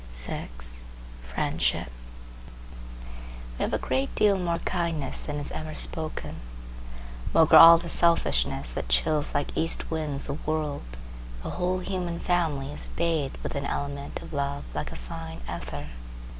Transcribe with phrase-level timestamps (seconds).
[1.35, 1.91] FRIENDSHIP
[3.59, 6.37] We have a great deal more kindness than is ever spoken.
[7.35, 10.97] Maugre all the selfishness that chills like east winds the world,
[11.43, 15.89] the whole human family is bathed with an element of love like a fine ether.